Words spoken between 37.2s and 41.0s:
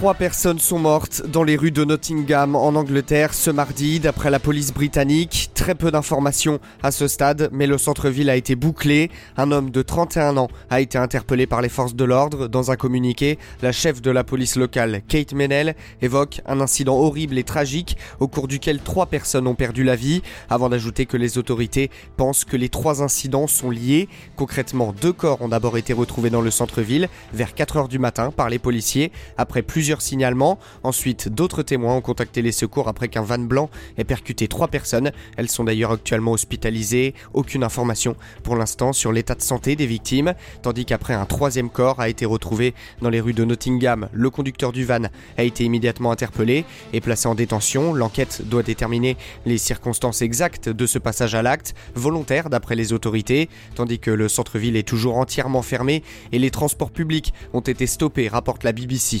Aucune information pour l'instant sur l'état de santé des victimes. Tandis